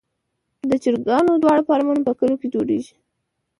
[0.69, 2.95] د چرګانو واړه فارمونه په کليو کې جوړیږي.